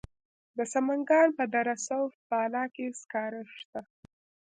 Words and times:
د 0.57 0.59
سمنګان 0.73 1.27
په 1.37 1.43
دره 1.53 1.75
صوف 1.87 2.13
بالا 2.29 2.63
کې 2.75 2.85
سکاره 3.01 3.43
شته. 3.59 3.81